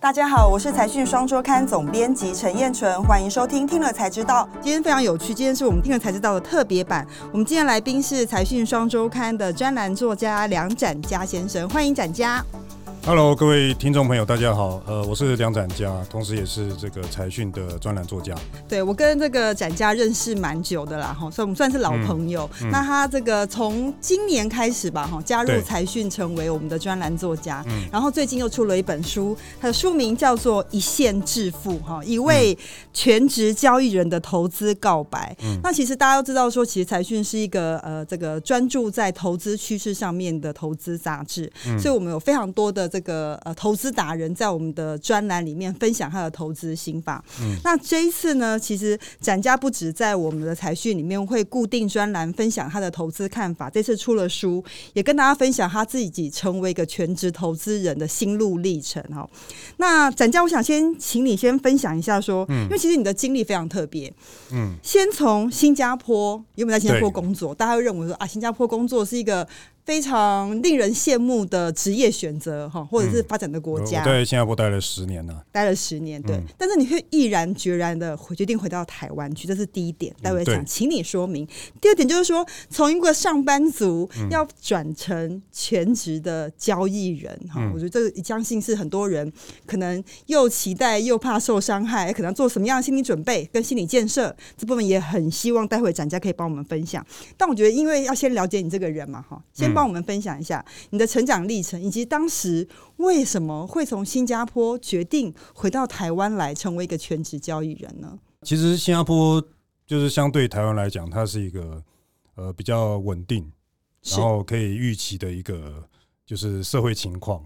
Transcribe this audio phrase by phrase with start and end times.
[0.00, 4.48] 大家好，我是财讯双周刊总编辑陈燕纯，欢迎收听听了才知道。
[4.60, 7.04] 今天非常有趣，今天是我们听了才知道的特别版。
[7.32, 12.44] 我们今天来宾是财讯双周刊的专栏作家梁展嘉先生，欢迎展嘉。
[13.08, 14.82] Hello，各位听众朋友，大家好。
[14.86, 18.34] 呃，我是梁展家，同时也是这个财讯的专栏作家。
[18.68, 22.46] 对，我跟这个展家认识蛮久的啦，哈，所以我们算是老朋友。
[22.60, 27.64] 嗯嗯、那他这个从今年开始吧，哈，加入财讯成为我们的专栏作家。
[27.68, 27.88] 嗯。
[27.90, 32.56] 然后最近又出了一本书，他的书名叫做《一线致富》，哈，一位
[32.92, 35.34] 全职交易人的投资告白。
[35.42, 35.58] 嗯。
[35.62, 41.50] 那其实大家都知道说，其实财讯是一个呃，这个专注在投资趋势上面的投资杂志。
[41.66, 41.78] 嗯。
[41.78, 42.86] 所以我们有非常多的。
[42.97, 47.24] 这个呃，投资达人在我们的专栏里面分享他的投资心法。
[47.40, 59.02] 嗯，那这一次呢，其实展家不止在我们的财讯里面会固定专栏分享他的投资看法，这次出了书，也跟大家分享他自己成为一个全职投资人的心路历程。
[59.12, 59.28] 哈，
[59.76, 64.12] 那展家，我想先请你先分享一下，说，嗯，因为其实你的经历非常特别，
[64.52, 67.54] 嗯，先从新加坡，有没有在新加坡工作？
[67.54, 69.46] 大家会认为说啊，新加坡工作是一个。
[69.88, 74.00] 非常令人羡慕的职业选择哈，或者是发展的国家。
[74.00, 76.36] 嗯、我在新加坡待了十年呢，待了十年，对。
[76.36, 80.14] 嗯、但是你会毅然决然的决定回到台湾去，这是第一点。
[80.20, 81.48] 待会想请你说明。
[81.80, 89.32] 第二点就是说，从一个上班族要转成全职的交易人哈，嗯、我觉得这个相信是很多人
[89.64, 97.02] 可能又期待又怕受伤害，可能做什么样的心理准备跟心理建设，这部分也很希望待会展家可以帮我们分享。
[97.38, 99.77] 但我觉得，因为要先了解你这个人嘛，哈，先。
[99.78, 108.18] 帮我们分享一下你的成长历程，以及当时为什么会从新加坡决定回到台湾来成为一个全职交易人呢？
[108.42, 109.40] 其实新加坡
[109.86, 111.80] 就是相对台湾来讲，它是一个
[112.34, 113.48] 呃比较稳定，
[114.02, 115.88] 然后可以预期的一个
[116.26, 117.44] 就是社会情况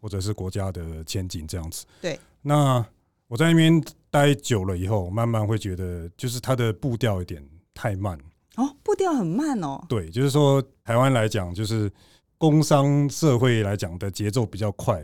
[0.00, 1.84] 或者是国家的前景这样子。
[2.00, 2.84] 对，那
[3.26, 7.44] 我在那边待久了以后，慢慢会觉得就是它的步调有点
[7.74, 8.16] 太慢。
[8.56, 9.82] 哦，步调很慢哦。
[9.88, 11.90] 对，就是说台湾来讲，就是
[12.36, 15.02] 工商社会来讲的节奏比较快，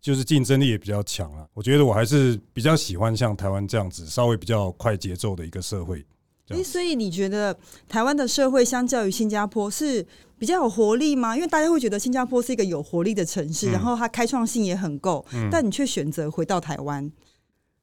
[0.00, 1.44] 就是竞争力也比较强啊。
[1.54, 6.06] 我觉得我还是比较喜欢像台湾这样子，稍微比较快节奏的一个社会。
[6.50, 7.56] 诶，所以你觉得
[7.88, 10.06] 台湾的社会相较于新加坡是
[10.38, 11.34] 比较有活力吗？
[11.34, 17.10] 因为大家会觉得新加坡是一个有活力的城市，嗯、然后它开创性也很够，嗯、但你却选择回到台湾。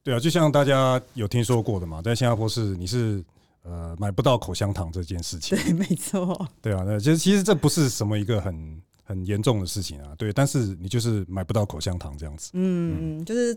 [0.02, 3.22] 对啊，就像大家有听说过的嘛，在新加坡是你是。
[3.62, 13.56] 呃，买不到口香糖这件事情，对，没错，对啊，那其实其实这不是什么一个很很严重的事情啊，对，但是你就是买不到口香糖这样子，嗯，嗯就是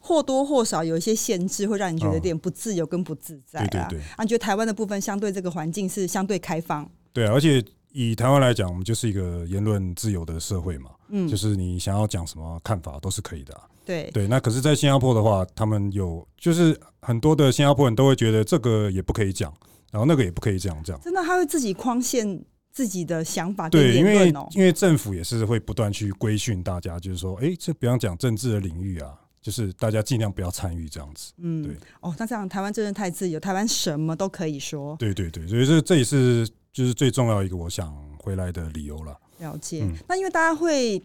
[0.00, 3.64] 或多或少有一些限制，会让你觉得有点不自由跟不自在啊。
[3.64, 6.90] 哦、对对对，啊，你觉得台湾的部分相对这个环境是相对开放？
[7.12, 7.64] 对啊，而且
[7.94, 13.62] 以台湾来讲，我们就是一个言论自由的社会嘛，嗯，就是你想要讲什么看法都是可以的啊。
[13.86, 19.54] 对对，那可是，在新加坡的话，他们有就是很多的新加坡人都会觉得这个也不可以讲，
[19.92, 21.00] 然后那个也不可以这样这样。
[21.02, 23.68] 真的，他会自己框限自己的想法。
[23.68, 31.32] 对，因为因为政府也是会不断去规训大家，就是说，哎，这不要讲政治的领域啊，就是大家尽量不要参与这样子。
[31.36, 31.76] 嗯，对。
[32.00, 34.96] 哦，那这样台湾真的太自由，台湾什么都可以说。
[34.98, 39.16] 对对对，所以这这也是就是最重要一个我想回来的理由了。
[39.38, 39.82] 了解。
[39.82, 41.02] 嗯，那因为大家会。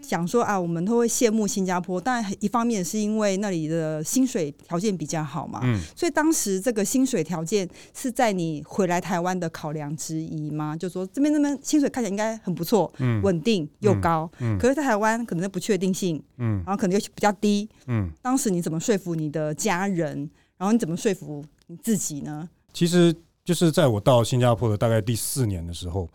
[0.00, 10.76] 讲说啊，我们都会羡慕新加坡，但一方面是因为那里的薪水条件比较好嘛，嗯，所以当时这个薪水条件是在你回来台湾的考量之一吗？
[10.76, 20.28] 就说这边那边薪水看起来应该很不错，嗯，稳定又高，嗯，可是在台湾可能不确定性，嗯，然后可能又比较低，嗯，当时你怎么说服你的家人？
[20.58, 22.48] 然后你怎么说服你自己呢？
[22.72, 26.08] 其实就是在我到新加坡的大概第四年的时候，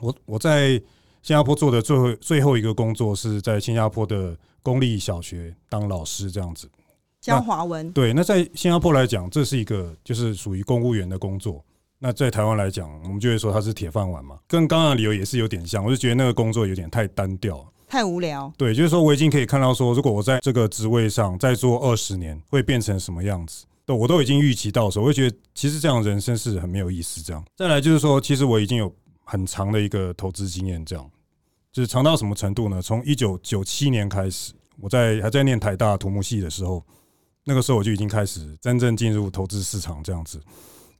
[0.00, 0.80] 我我在。
[1.26, 6.68] 新加坡做的最后最后一个工作是在新加坡的公立小学当老师，这样子
[7.18, 7.90] 教华文。
[7.92, 11.64] 对，那在新加坡来讲，这是一个就是属于公务员的工作。
[11.98, 14.38] 那在台湾来讲，我们就会说它是铁饭碗嘛。
[14.46, 18.52] 跟刚刚的理由也是有点像，我就觉得那个工作有点太单调，太无聊。
[18.58, 23.64] 对，就是说我已经可以看到说，如果我在这个职位上再做二十年，会变成什么样子？
[23.86, 27.20] 都，我都已经预期到的时候，我会觉得其实这样人生是很没有意思。
[27.22, 28.94] 这样，再来就是说，其实我已经有
[29.24, 31.10] 很长的一个投资经验，这样。
[31.72, 32.80] 就是长到什么程度呢？
[32.80, 36.80] 从一九九七年开始，我在还在念台大土木系的时候，
[37.42, 40.40] 那个时候我就已经开始真正进入投资市场这样子。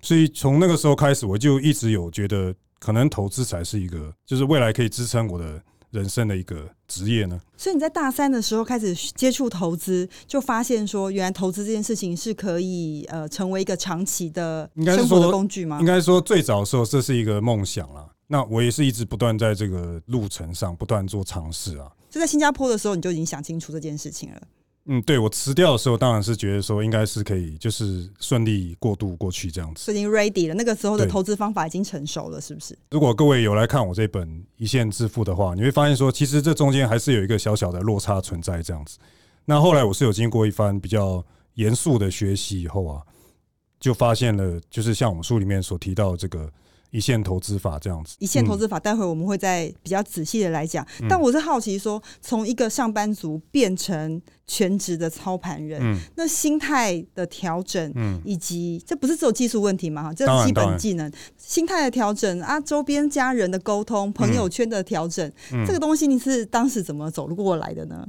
[0.01, 5.63] 所以从那个时候开始，我就一直有觉得，可能投资才是一个，就是未来可以支撑我的
[5.95, 7.41] 人生的一个职业呢。
[7.57, 15.79] 所以你在大三的时候开始接触投资，就发现说，原来投资这件事情是可以呃成为一个长期的生活的工具吗？
[15.81, 18.11] 应该说最早的时候，这是一个梦想啦。
[18.27, 21.91] 那我也是一直不断在这个路程上不断做尝试啊。
[22.11, 24.43] 就在新加坡的时候，你就已经想清楚这件事情了。
[24.87, 29.91] 嗯，对我辞掉的时候，当然是觉得说应该是可以，就是顺利过渡过去这样子。
[29.91, 32.79] 已经 ready 了，那个时候的投资方法已经成熟了，是不是？
[32.91, 38.99] 如果各位有来看我这本《一线致富》的话，你会发现说，其实这中间还是有一个小小的落差存在这样子。
[39.47, 43.03] 那后来我是有经过一番比较严肃的学习以后啊，
[43.81, 46.51] 就发现了，就是像我们书里面所提到的这个。
[46.95, 50.87] 一线投资法这样子，一线投资法，待会我们会再比较仔细的来讲。
[51.01, 60.05] 嗯、但我是好奇说，从一个上班族变成全职的操盘人，嗯、那心态的调整，嗯，以及这不是只有技术问题嘛？
[60.05, 68.07] 哈，这是基本技能，心态的调整啊，周边家人的沟通，朋友圈的调整，嗯、这个东西你是当时怎么走路过来的呢？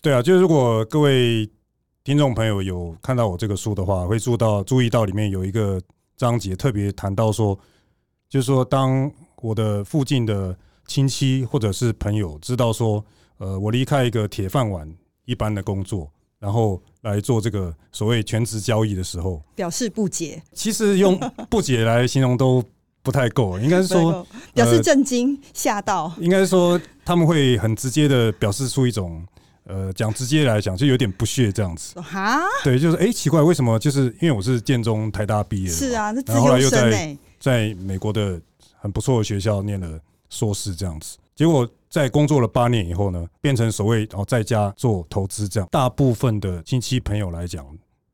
[0.00, 1.50] 对啊，就是如果各位
[2.04, 5.82] 听众朋友有看到我这个书的话，会注到注意到里面有一个
[6.16, 7.58] 章节特别谈到说。
[8.32, 9.12] 就是说，当
[9.42, 10.56] 我的附近的
[10.86, 13.04] 亲戚或者是朋友知道说，
[13.36, 14.90] 呃，我离开一个铁饭碗
[15.26, 20.42] 一般的工作，然后来做这个所谓全职交易的时候，表示不解。
[20.54, 21.20] 其实用
[21.50, 22.64] 不解来形容都
[23.02, 26.10] 不太够，应该是说 表示震惊、吓到。
[26.18, 29.22] 应该是说他们会很直接的表示出一种，
[29.64, 32.00] 呃，讲直接来讲就有点不屑这样子。
[32.00, 33.78] 哈，对，就是哎，奇怪，为什么？
[33.78, 37.18] 就是因为我是建中台大毕业的，是啊，那自由生哎。
[37.42, 38.40] 在美国的
[38.76, 39.98] 很不错的学校念了
[40.30, 45.68] 硕士，这样子，结果在工作了八年以后呢，变成所谓哦在家做投资这样。
[45.72, 47.66] 大部分的亲戚朋友来讲，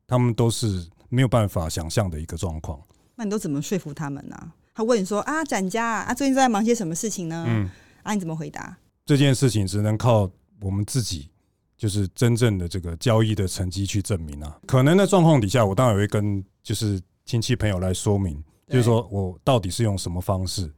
[0.07, 2.81] 他们都是没有办法想象的一个状况。
[3.13, 4.51] 那你都怎么说服他们呢？
[4.73, 7.45] 他问你说啊，展家啊，最近在忙些什么事情呢？
[7.47, 7.69] 嗯，
[8.01, 8.75] 啊，你怎么回答？
[9.05, 10.27] 这件事情只能靠
[10.61, 11.29] 我们自己，
[11.77, 14.59] 就是真正的这个交易的成绩去证明啊。
[14.65, 18.43] 可能的状况底下，我当然也会跟就是亲戚朋友来说明。
[18.69, 20.71] 就是说我到底是用什么方式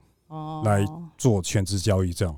[0.64, 0.86] 来
[1.18, 2.36] 做全职交易这样？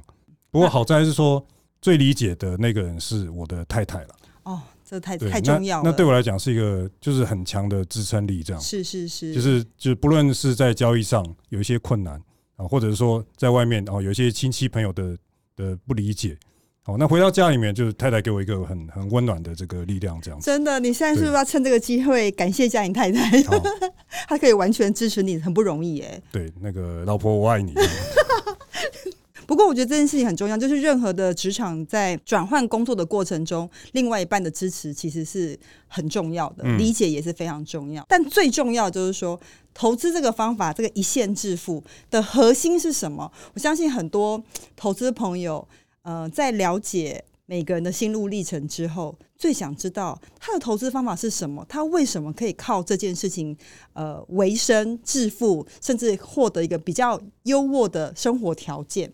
[0.49, 1.45] 不过好在是说
[1.81, 4.15] 最理解的那个人是我的太太了。
[4.43, 5.89] 哦，这太太重要了。
[5.89, 8.61] 那对我来讲是一个就是很强的支撑力，这样。
[8.61, 9.33] 是是是。
[9.33, 12.21] 就是就是不论是在交易上有一些困难
[12.55, 15.17] 啊，或者是说在外面哦有一些亲戚朋友的
[15.55, 16.37] 的不理解。
[16.85, 20.45] 好，那回到家里面，就是太太给我一个很很温暖的这个力量，这样子。
[20.45, 23.41] 真的，你现在是不是要趁这个机会感谢一下你太太？
[24.27, 26.21] 她可以完全支持你，很不容易耶。
[26.29, 27.73] 对，那个老婆我爱你。
[29.47, 35.57] 不过我觉得这件事情很重要，就是任何的职场在转换工作的过程中，另外一半的支持其实是
[35.87, 38.05] 很重要的，理解也是非常重要。
[38.09, 39.39] 但最重要就是说，
[39.73, 41.81] 投资这个方法，这个一线致富
[42.11, 43.31] 的核心是什么？
[43.53, 44.43] 我相信很多
[44.75, 45.65] 投资朋友。
[46.03, 51.65] 呃，在了解每个人的心路历程之后，最想知道他的投资方法是什么？
[51.67, 53.55] 他为什么可以靠这件事情
[53.93, 59.11] 呃维生致富，甚至获得一个比较优渥的生活条件？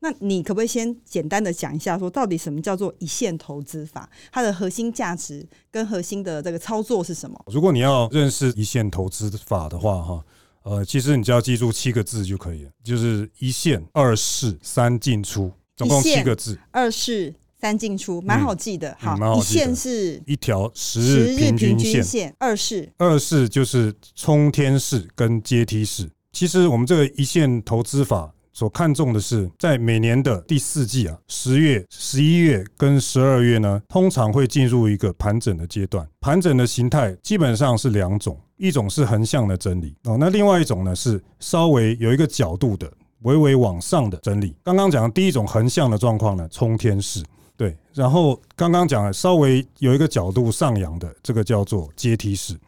[0.00, 4.10] 那你可不可以先简单的讲一下，说到底什么叫做一线投资法？
[4.32, 7.40] 它的核心价值跟核心的这个操作是什么？
[7.46, 10.24] 如果你要认识一线投资法的话，哈，
[10.64, 15.52] 呃，其实你只要记住七个字就可以了，就是一线、二市、三进出。
[15.88, 18.96] 总共七个字，二市三进出，蛮好记的。
[18.98, 26.10] 好，一线是一条十日平均线，二市二市就是冲天式跟阶梯式。
[26.32, 36.06] 其实我们这个一线投资法所看重的是，在每年的第四季啊，十月、十一月跟十二月呢，通常会进入一个盘整的阶段。
[36.20, 42.90] 盘整的形态基本上是两种，一种是横向的整理哦，那另外一种呢是稍微有一个角度的。
[43.22, 44.54] 微微往上的整理。
[44.62, 47.22] 刚刚讲的第一种横向的状况呢，冲天式，
[47.56, 47.76] 对。
[47.92, 52.58] 然后刚刚讲的稍微有一个角度上扬的，这个叫做阶梯式。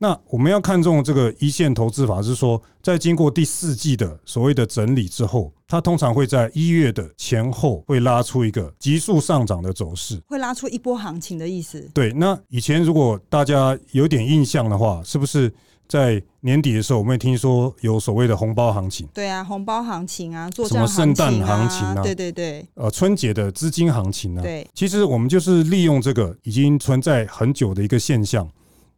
[0.00, 11.80] 那我们要看重这个一线投资法，是说在经过第四季的所谓的整理之后，它通常会在一月的前后会拉出一个急速上涨的走势，会拉出一波行情的意思。
[11.92, 12.12] 对。
[12.12, 15.52] 那以前如果大家有点印象的话，是不是？
[15.88, 19.08] 在年底的时候，我们也听说有所谓的红包行情。
[19.14, 22.02] 对啊，红包行情啊，做什么圣诞行情啊？
[22.02, 22.64] 对对对。
[22.74, 24.42] 呃，春节的资金行情啊。
[24.42, 24.68] 对。
[24.74, 28.46] 其实我们就是利用这个已经存在很久的一个现象，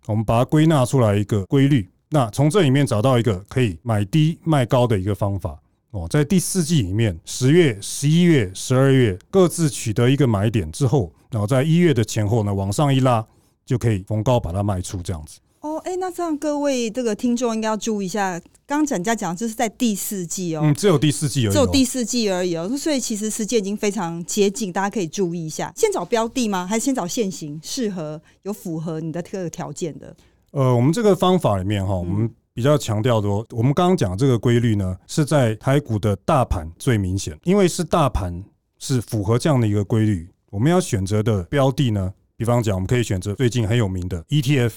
[0.07, 1.89] 我们把它归纳出来一个规律。
[2.09, 5.57] 那从这里面找到一个可以买低卖高的一个方法
[5.93, 13.25] 哦，在第四季里面，十月、十一月、十二月各自取得一个买点之后，然后在一月的前后呢，往上一拉，
[13.65, 15.39] 就可以逢高把它卖出，这样子。
[15.61, 26.67] 哦，哎，那这样各位这个听众应该要注意一下，刚刚展家讲这是在第四季哦，嗯，只有第四季而已，只有第四季而已哦，所以其实时间已经非常接近，大家可以注意一下，先找标的吗？
[26.67, 30.17] 还是先找现行适合有符合你的这个条件的？
[30.53, 38.43] 呃，我们这个方法里面哈，我们比较强调的，我们刚刚讲这个规律呢，是在台股的大盘最明显，因为是大盘
[38.79, 42.15] 是符合这样的一个规律，我们要选择的标的呢。
[42.37, 44.73] 比方讲，我们可以选择最近很有名的 ETF，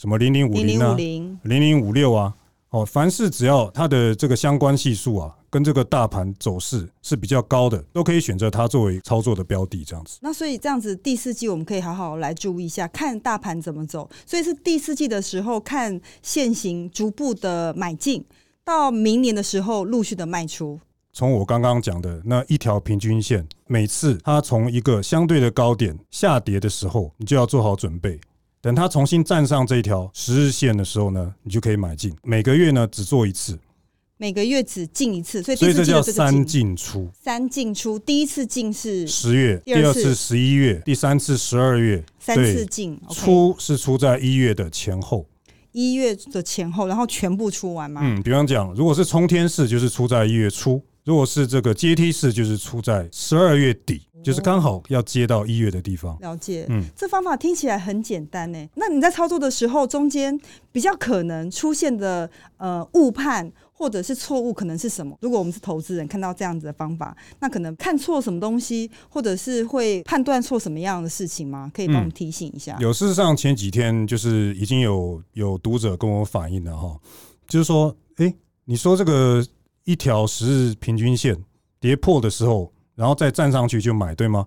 [0.00, 2.32] 什么零零五零啊，零零五六啊。
[2.70, 10.18] 哦，凡是只要它的这个相关系数啊，跟这个大盘走势是比较高的，都可以选择它作为操作的标的，这样子。
[10.22, 14.08] 那所以这样子，第四季我们可以好好来注意一下，看大盘怎么走。
[14.24, 18.24] 所以是第四季的时候看现行逐步的买进，
[18.64, 20.80] 到明年的时候陆续的卖出。
[21.12, 28.18] 从我刚刚讲的那一条平均线，每次它从一个相对的高点下跌的时候，你就要做好准备。
[28.62, 32.14] 等它重新站上这一条十日线的时候呢，你就可以买进。
[32.22, 33.58] 每个月呢只做一次，
[34.18, 37.08] 每个月只进一次，所以所以这叫三进出。
[37.22, 43.00] 三进出，第一次进是十月，第二次十一月，第三次十二月，三次进。
[43.10, 45.24] 出是出在一月的前后，
[45.72, 48.02] 一月的前后，然后全部出完吗？
[48.04, 50.82] 嗯，比方讲，如果是冲天式，就是出在一月初。
[51.02, 56.18] 如果是这个阶梯式，就是出在十二月底，就是刚好要接到一月的地方。
[56.20, 58.68] 了解，嗯，这方法听起来很简单呢。
[58.74, 60.38] 那你在操作的时候，中间
[60.72, 65.16] 比较可能出现的呃误判或者是错误，可能是什么？
[65.20, 71.70] 如果我们是投资人，看到这样子的方法，那可能看错什么东西，或者是会判断错什么样的事情吗？
[71.74, 72.76] 可以帮我们提醒一下。
[72.80, 76.98] 有，事实上前几天就是已经有有读者跟我反映了哈，
[77.48, 78.34] 就是说，哎，
[78.64, 79.44] 你说这个。
[79.84, 81.34] 一条十日平均线
[81.80, 84.46] 跌破的时候，然后再站上去就买，对吗？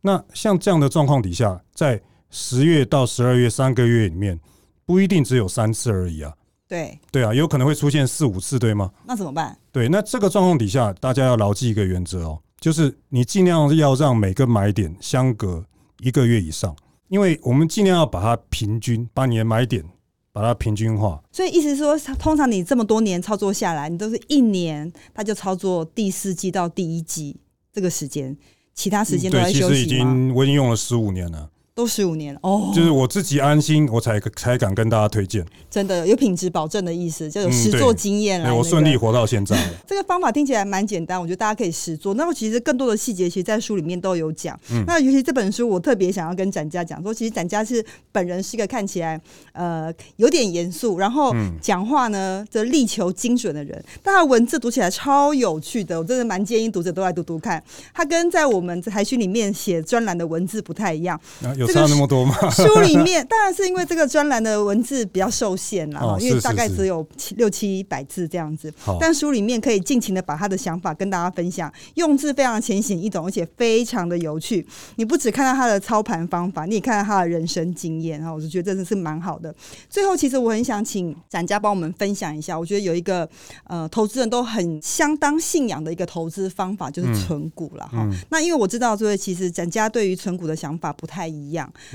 [0.00, 4.40] 那像这样的状况底下，在十月到十二月三个月里面，
[4.84, 6.34] 不一定只有三次而已啊。
[6.66, 8.90] 对对啊，有可能会出现四五次，对吗？
[9.06, 9.56] 那怎么办？
[9.70, 15.64] 对，那这个状况底下，大家要牢记一个原则哦，就是你尽量要让每个买点相隔
[16.00, 16.74] 一个月以上，
[17.06, 19.84] 因为我们尽量要把它平均，把你的买点。
[20.32, 27.36] 把它平均化，所以意思是说，通常你这么多年操作下来，你都是一年它就操作第四季到第一季
[27.74, 28.34] 这个时间，
[28.72, 29.68] 其他时间都在休息吗？
[29.68, 31.50] 对，其实已经我已经用了十五年了。
[31.76, 35.44] 都十五年了哦，就是我自己安心，我才才敢跟大家推荐。
[35.68, 38.56] 真的有品质保证的意思，就有实作经验了、那个。
[38.56, 39.58] 我顺利活到现在。
[39.84, 42.14] 这个方法听起来蛮简单，我觉得大家可以实做。
[42.14, 44.56] 那么其实更多的细节，其实，在书里面都有讲。
[44.70, 49.20] 嗯、那尤其这本书，我特别想要跟展家讲说，其实展家是本人是一个看起来
[49.52, 53.84] 呃有点严肃，然后讲话呢则力求精准的人。
[54.00, 57.60] 但他的文字读起来超有趣的，我真的蛮建议读者都来读读看。
[57.92, 61.20] 他跟在我们台讯里面写专栏的文字不太一样。
[61.58, 62.34] 有差那么多吗？
[62.50, 68.72] 书里面当然是因为这个专栏的文字比较受限啦，哦、因为大概只有七六七百字这样子。
[69.00, 74.66] 但书里面可以尽情的把他的想法跟大家分享，用字非常浅显易懂，而且非常的有趣。
[74.96, 79.54] 你不只看到他的操盘方法，你也看到他的人生经验，然后我就觉得真的是蛮好的。
[79.88, 83.28] 最后，其实我很想请展家帮我们分享一下，我觉得有一个
[83.64, 88.04] 呃投资人都很相当信仰的一个投资方法，就是存股了哈。
[88.04, 91.53] 嗯嗯、那因为我知道，所以其实展家对于存股的想法不太一样。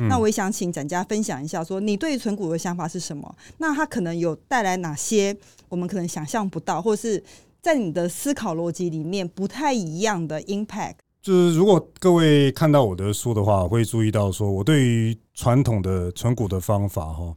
[0.09, 3.35] 那我也想请展家分享一下，说你对于存股的想法是什么？
[3.57, 5.35] 那它可能有带来哪些
[5.67, 7.23] 我们可能想象不到，或者是
[7.61, 10.95] 在你的思考逻辑里面不太一样的 impact？
[11.21, 17.35] 就是如果各位看到我的书的话，会注意到说我对于传统的存股的方法，哈，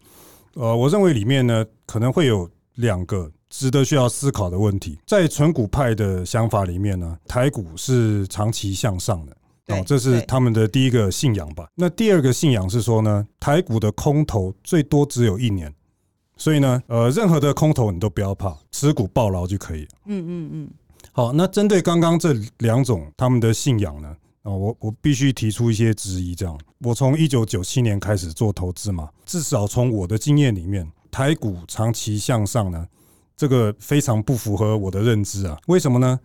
[0.55, 4.99] 呃，我认为里面呢可能会有两个值得需要思考的问题。
[5.05, 9.37] 在存股派的想法里面呢，台股是长期向上的。
[9.69, 11.69] 哦，这是他们的第一个信仰吧？
[11.77, 15.73] 那第二个信仰是说呢，台股的空头最多只有一年，
[16.37, 19.89] 所以呢，呃，任何的空头你都不要怕，持股抱牢就可以了。
[20.07, 20.71] 嗯嗯嗯。
[21.13, 24.09] 好，那针对刚刚这两种他们的信仰呢，
[24.43, 26.35] 啊，我我必须提出一些质疑。
[26.35, 32.87] 这样，我从一九九七年开始做投资嘛，至少从我的经验里面，台股长期向上呢，
[33.37, 35.57] 这个非常不符合我的认知啊。
[35.69, 36.19] 为什么呢？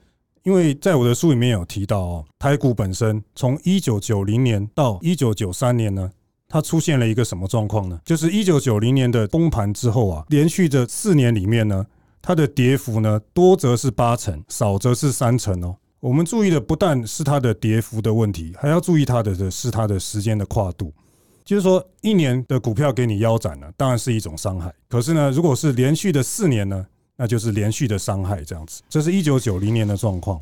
[0.48, 6.10] 因为在我的书里面有提到哦，台股本身从一九九零年到一九九三年呢，
[6.48, 8.00] 它出现了一个什么状况呢？
[8.06, 11.86] 就是一九九零年的崩盘之后啊，连续的四年里面呢，
[12.22, 15.76] 它的跌幅呢，多则是八成，少则是三成哦。
[16.00, 20.94] 我们注意的不但是它的跌幅的问题，还要注意它的的是它的时间的跨度。
[21.44, 24.74] 就是说，一年的股票给你腰斩了，当然是一种伤害。
[24.88, 26.88] 可是呢，如果是连续的四年呢？
[27.18, 28.82] 那就是连续的伤害，这样子。
[28.88, 30.40] 这是一九九零年的状况。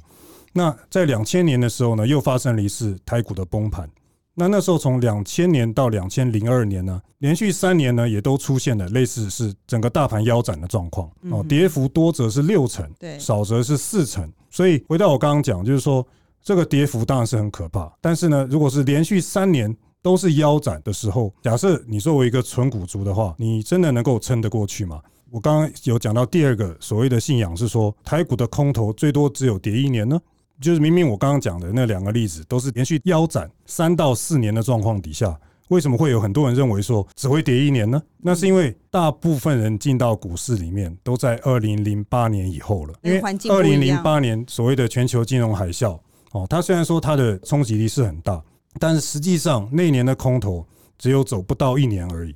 [0.53, 3.89] 那在两千年的时候呢，又发生了一次台股的崩盘。
[4.37, 11.09] 那那时候从两千年到两千零二年呢，连续三年呢，也都出现了类似是整个大盘腰斩的状况。
[11.31, 14.29] 哦，跌幅多则是六成，对，少则是四成。
[14.51, 16.05] 所以回到我刚刚讲，就是说
[16.43, 17.89] 这个跌幅当然是很可怕。
[18.01, 25.01] 但是呢，如果是连续三年都是腰斩的时候，假设你作为一个纯股族的话，你真的能够撑得过去吗？
[25.31, 30.19] 我刚刚有讲到第二个所谓的信仰是说，台股的空头最多只有跌一年呢，
[30.61, 35.37] 就是明明我刚刚讲的那两个例子都是连续腰斩三到四年的状况底下，
[35.69, 38.01] 为什么会有很多人认为说只会跌一年呢？
[38.21, 45.99] 那是因为大部分人进到股市里面都在二零零八年以后了，因为二零零八年所谓的全球金融海啸
[46.31, 48.41] 哦，它虽然说它的冲击力是很大，
[48.79, 50.65] 但是实际上那年的空头
[50.97, 52.35] 只有走不到一年而已。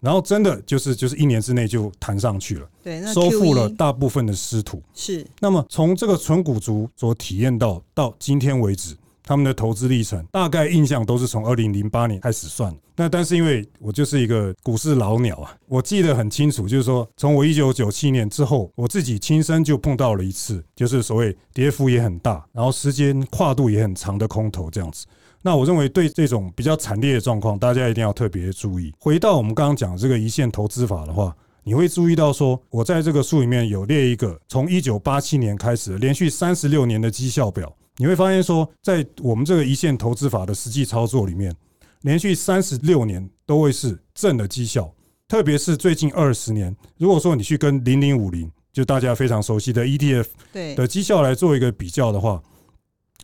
[0.00, 4.82] 然后真的就是就是一年之内就弹上去了，对，收复了大部分的失土。
[4.94, 5.26] 是。
[5.40, 12.74] 那么从这个纯股族所体验到到今天为止，他们的投资历程大概印象都是从二零零八年开始算。
[12.96, 25.06] 那但是因为我就是一个股市老鸟啊，我记得很清楚，就是说从我一九九七年之后，我自己亲身就碰到了一次，就是所谓跌幅也很大，然后时间跨度也很长的空头这样子。
[25.42, 28.92] 那我认为对这种比较惨烈的状况，大家一定要特别注意。
[28.98, 37.72] 回到我们刚刚讲这个一线投资法的话，你会注意到说，我在这个书里面有列一个从一九八七年开始连续三十六年的绩效表。
[37.98, 41.54] 你会发现说，在我们这个一线投资法的实际操作里面，
[42.02, 44.92] 连续三十六年都会是正的绩效。
[45.28, 50.26] 特别是最近二十年，如果说你去跟零零五零，就大家非常熟悉的 ETF
[50.74, 52.42] 的绩效来做一个比较的话。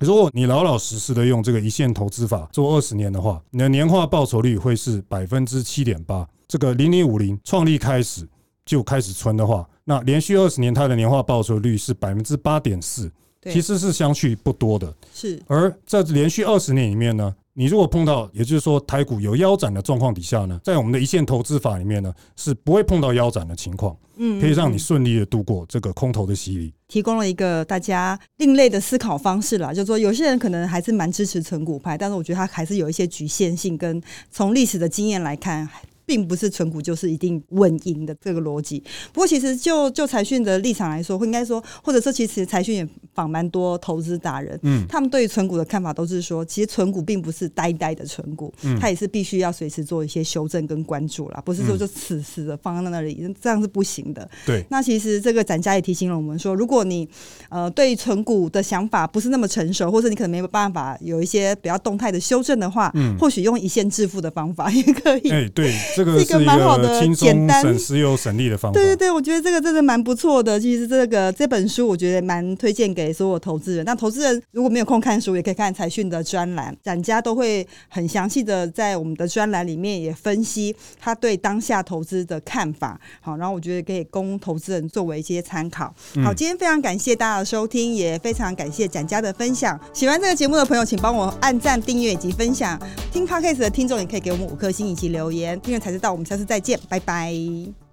[0.01, 6.27] 如果你老老实实的用这个一线投资法做二十年的话，你的年化报酬率会是百分之七点八。
[6.49, 8.29] 这个零零五零创立开始
[8.67, 13.11] 就开始存的话，那连续二十年它的年化报酬率是百分之八点四，
[13.45, 14.93] 其实是相去不多的。
[15.15, 29.73] 是，而在连续二十年里面呢，你如果碰到，也就是说台股有腰斩的状况底下呢，在我们的一线投资法里面呢，是不会碰到腰斩的情况，嗯，可以让你顺利的度过这个空头的洗礼，提供了一个大家另类的思考方式啦。
[29.73, 35.69] 就是说，有些人可能还是蛮支持存股派，但是我觉得他还是有一些局限性，跟从历史的经验来看。
[36.07, 38.83] 并不是存股就是一定稳赢的这个逻辑。
[39.13, 54.29] 不过，其实就就财讯的立场来说，会应该说，或者说，其实财讯也访蛮多投资达人，嗯，他们对于存股的看法都是说，其实存股并不是呆呆的存股，嗯，它也是必须要随时做一些修正跟关注啦，不是说就死死的放在那里，这样是不行的。
[54.45, 54.64] 对。
[54.71, 57.09] 那其实这个展家也提醒了我们说，如果你
[57.49, 65.31] 呃对存股的想法不是那么成熟，或者你可能没有办法有一些比较动态的修正的话，嗯，或许用一线致富的方法也可以。
[65.31, 65.73] 哎，对。
[65.96, 68.78] 这个是一个蛮好的、简单、省时又省力的方法。
[68.78, 70.59] 对对对，我觉得这个真的蛮不错的。
[70.59, 73.85] 其实这个这本书，我觉得蛮推荐给所有投资人。
[73.85, 82.98] 那投资人如果没有空看书，也可以看财讯的专栏，展家都会很详细的在我们的专栏里面也分析他对当下投资的看法。
[83.20, 85.94] 好，然后我觉得可以供投资人作为一些参考。
[86.24, 89.78] 好，今天非常感谢大家的收听，也非常感谢展家的分享。
[89.92, 92.80] 喜欢这个节目的朋友，请帮我按赞、订阅以及分享。
[93.12, 96.11] 听 Podcast 的听众也可以给我们五颗星以及留言，因为才知道。
[96.11, 97.84] 我们下次再见，拜拜。